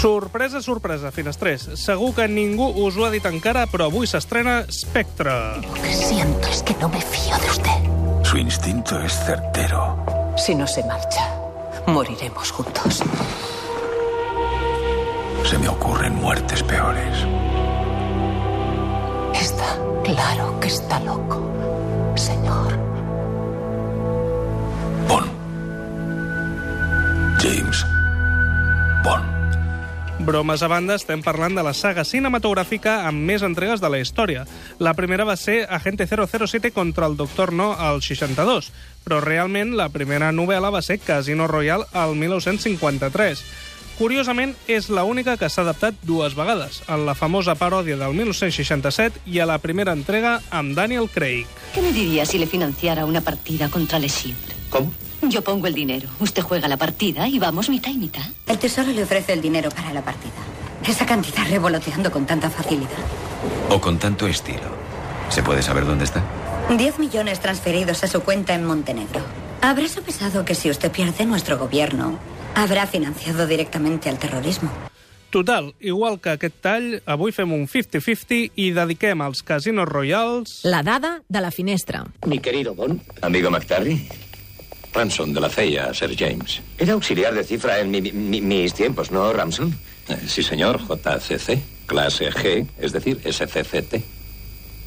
[0.00, 1.66] Sorpresa, sorpresa, finestrers.
[1.76, 5.34] Segur que ningú us ho ha dit encara, però avui s'estrena Spectre.
[5.60, 8.24] Lo que siento es que no me fío de usted.
[8.24, 10.02] Su instinto es certero.
[10.38, 11.20] Si no se marcha,
[11.86, 13.02] moriremos juntos.
[15.44, 17.18] Se me ocurren muertes peores.
[19.34, 21.44] Está claro que está loco,
[22.16, 22.72] señor.
[25.06, 25.30] Bond.
[27.38, 27.89] James.
[30.30, 34.44] Bromes a banda, estem parlant de la saga cinematogràfica amb més entregues de la història.
[34.78, 38.68] La primera va ser Agente 007 contra el Doctor No al 62,
[39.02, 43.42] però realment la primera novel·la va ser Casino Royale al 1953.
[43.98, 49.26] Curiosament, és la única que s'ha adaptat dues vegades, en la famosa paròdia del 1967
[49.26, 51.50] i a la primera entrega amb Daniel Craig.
[51.74, 54.54] ¿Qué me diría si le financiara una partida contra Le Chiffre?
[54.70, 54.94] ¿Cómo?
[55.28, 58.24] Yo pongo el dinero, usted juega la partida y vamos mitad y mitad.
[58.46, 60.32] El tesoro le ofrece el dinero para la partida.
[60.86, 62.88] Esa cantidad revoloteando con tanta facilidad.
[63.68, 64.78] O con tanto estilo.
[65.28, 66.22] ¿Se puede saber dónde está?
[66.76, 69.20] 10 millones transferidos a su cuenta en Montenegro.
[69.60, 72.18] Habrá sopesado que si usted pierde, nuestro gobierno
[72.54, 74.70] habrá financiado directamente al terrorismo.
[75.30, 80.64] Total, igual que aquest tall, avui fem un 50-50 i dediquem als casinos royals...
[80.66, 82.02] La dada de la finestra.
[82.26, 84.08] Mi querido Bond, Amigo McTarry.
[84.92, 86.60] Ransom de la CIA, Sir James.
[86.78, 89.74] Era auxiliar de cifra en mi- mi- mis tiempos, ¿no, Ramson?
[90.08, 94.02] Eh, sí, señor, JCC, clase G, es decir, SCCT.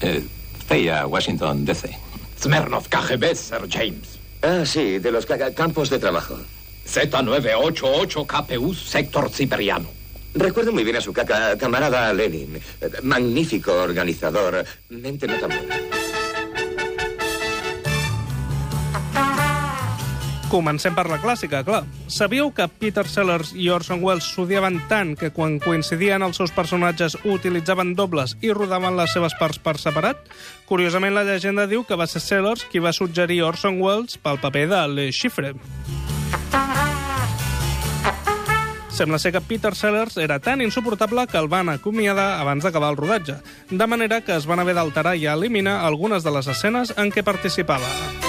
[0.00, 0.22] Eh,
[0.68, 1.90] CIA, Washington, DC.
[2.40, 4.18] Smirnov, KGB, Sir James.
[4.42, 6.38] Ah, sí, de los ca- campos de trabajo.
[6.86, 9.88] Z988 KPU, sector siberiano.
[10.34, 12.56] Recuerdo muy bien a su caca, camarada Lenin.
[12.80, 14.64] Eh, Magnífico organizador.
[14.90, 15.80] Mente no tan buena.
[20.48, 21.82] Comencem per la clàssica, clar.
[22.08, 27.18] Sabíeu que Peter Sellers i Orson Welles s'odiaven tant que quan coincidien els seus personatges
[27.28, 30.22] utilitzaven dobles i rodaven les seves parts per separat?
[30.64, 34.64] Curiosament, la llegenda diu que va ser Sellers qui va suggerir Orson Welles pel paper
[34.72, 35.52] de Le Chiffre.
[38.88, 42.96] Sembla ser que Peter Sellers era tan insuportable que el van acomiadar abans d'acabar el
[42.96, 43.36] rodatge,
[43.68, 47.22] de manera que es van haver d'alterar i eliminar algunes de les escenes en què
[47.22, 48.27] participava.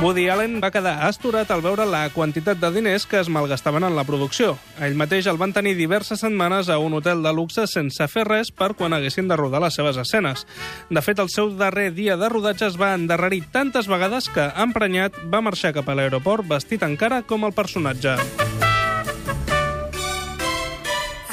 [0.00, 3.96] Woody Allen va quedar astorat al veure la quantitat de diners que es malgastaven en
[3.96, 4.52] la producció.
[4.78, 8.52] Ell mateix el van tenir diverses setmanes a un hotel de luxe sense fer res
[8.54, 10.46] per quan haguessin de rodar les seves escenes.
[10.88, 15.18] De fet, el seu darrer dia de rodatge es va endarrerir tantes vegades que, emprenyat,
[15.34, 18.14] va marxar cap a l'aeroport vestit encara com el personatge.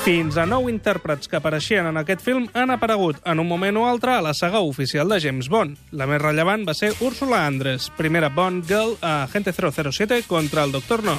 [0.06, 3.88] Fins a nou intèrprets que apareixien en aquest film han aparegut en un moment o
[3.90, 5.80] altre a la saga oficial de James Bond.
[5.98, 10.76] La més rellevant va ser Úrsula Andress, primera Bond Girl a Agente 007 contra el
[10.78, 11.18] Doctor No.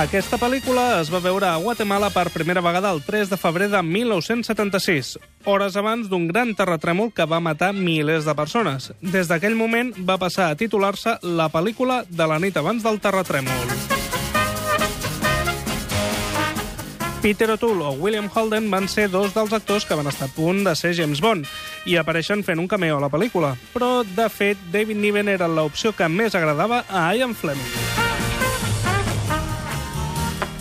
[0.00, 3.82] Aquesta pel·lícula es va veure a Guatemala per primera vegada el 3 de febrer de
[3.82, 8.92] 1976, hores abans d'un gran terratrèmol que va matar milers de persones.
[9.02, 13.89] Des d'aquell moment va passar a titular-se la pel·lícula de la nit abans del terratrèmol.
[17.20, 20.64] Peter O'Toole o William Holden van ser dos dels actors que van estar a punt
[20.64, 21.44] de ser James Bond
[21.84, 23.52] i apareixen fent un cameo a la pel·lícula.
[23.74, 27.68] Però, de fet, David Niven era l'opció que més agradava a Ian Fleming.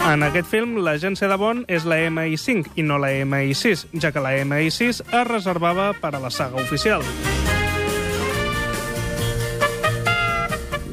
[0.10, 4.24] En aquest film, l'agència de Bond és la MI5 i no la MI6, ja que
[4.24, 7.06] la MI6 es reservava per a la saga oficial.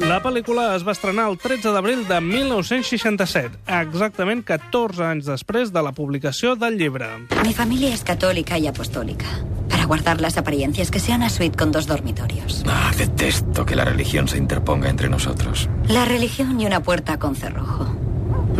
[0.00, 5.82] La pel·lícula es va estrenar el 13 d'abril de 1967, exactament 14 anys després de
[5.82, 7.08] la publicació del llibre.
[7.42, 9.26] Mi familia es católica y apostólica.
[9.70, 12.62] Para guardar las apariencias, que sea una suite con dos dormitorios.
[12.68, 15.68] Ah, detesto que la religión se interponga entre nosotros.
[15.88, 17.86] La religión y una puerta con cerrojo.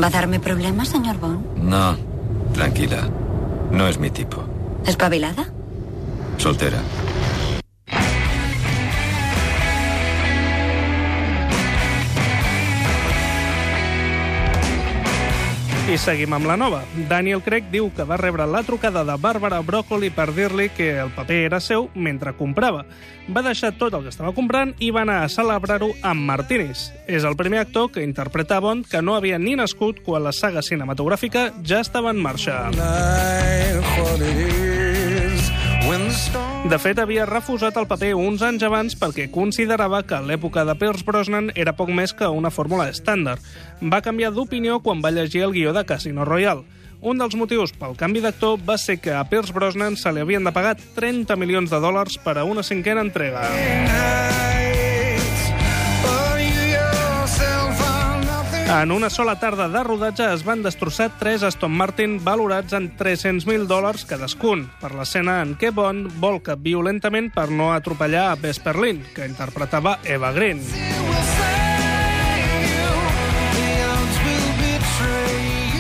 [0.03, 1.59] ¿Va a darme problemas, señor Bond?
[1.59, 1.97] No,
[2.55, 3.09] tranquila.
[3.71, 4.43] No es mi tipo.
[4.87, 5.49] ¿Espabilada?
[6.39, 6.79] Soltera.
[15.87, 16.81] I seguim amb la nova.
[17.07, 21.13] Daniel Craig diu que va rebre la trucada de Barbara Broccoli per dir-li que el
[21.15, 22.83] paper era seu mentre comprava.
[23.31, 26.89] Va deixar tot el que estava comprant i va anar a celebrar-ho amb martinis.
[27.07, 30.59] És el primer actor que interpreta Bond que no havia ni nascut quan la saga
[30.59, 32.67] cinematogràfica ja estava en marxa.
[36.67, 41.07] De fet, havia refusat el paper uns anys abans perquè considerava que l'època de Pierce
[41.07, 43.45] Brosnan era poc més que una fórmula estàndard.
[43.79, 46.67] Va canviar d'opinió quan va llegir el guió de Casino Royale.
[47.07, 50.43] Un dels motius pel canvi d'actor va ser que a Pierce Brosnan se li havien
[50.43, 53.47] de pagar 30 milions de dòlars per a una cinquena entrega.
[58.69, 63.69] En una sola tarda de rodatge es van destrossar tres Aston Martin valorats en 300.000
[63.71, 69.07] dòlars cadascun per l'escena en què Bond volca violentament per no atropellar a Vesper Lynn,
[69.15, 70.67] que interpretava Eva Green.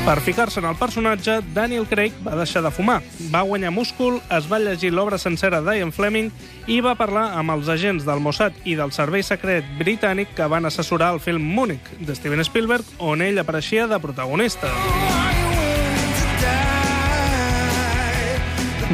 [0.07, 3.01] Per ficar-se en el personatge, Daniel Craig va deixar de fumar,
[3.33, 6.29] va guanyar múscul, es va llegir l'obra sencera d'Ian Fleming
[6.71, 10.71] i va parlar amb els agents del Mossad i del Servei Secret britànic que van
[10.71, 14.71] assessorar el film Múnich, de Steven Spielberg, on ell apareixia de protagonista.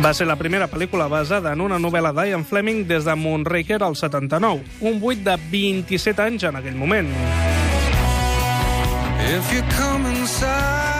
[0.00, 4.00] Va ser la primera pel·lícula basada en una novel·la d'Ian Fleming des de Moonraker al
[4.00, 7.12] 79, un buit de 27 anys en aquell moment.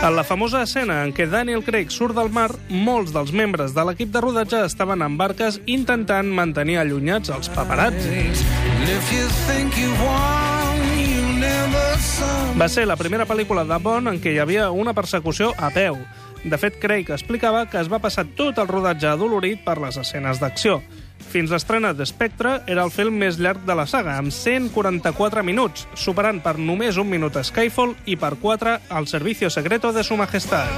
[0.02, 3.84] En la famosa escena en què Daniel Craig surt del mar, molts dels membres de
[3.86, 8.42] l'equip de rodatge estaven en barques intentant mantenir allunyats els paparazzis.
[12.58, 15.96] Va ser la primera pel·lícula de Bond en què hi havia una persecució a peu.
[16.42, 20.42] De fet, Craig explicava que es va passar tot el rodatge adolorit per les escenes
[20.42, 20.80] d'acció.
[21.30, 25.86] Fins l'estrena de Spectre era el film més llarg de la saga, amb 144 minuts,
[25.94, 30.68] superant per només un minut Skyfall i per 4 al Servicio Secreto de Su Majestad.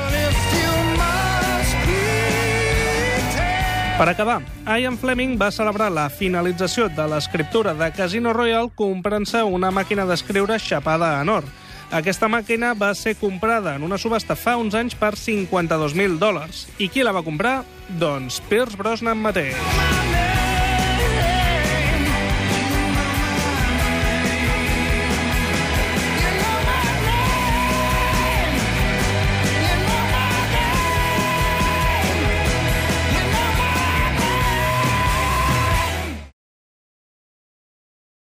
[3.94, 9.70] Per acabar, Ian Fleming va celebrar la finalització de l'escriptura de Casino Royale comprant-se una
[9.70, 11.46] màquina d'escriure xapada en or.
[11.94, 16.66] Aquesta màquina va ser comprada en una subhasta fa uns anys per 52.000 dòlars.
[16.82, 17.60] I qui la va comprar?
[18.02, 20.13] Doncs Pierce Brosnan mateix.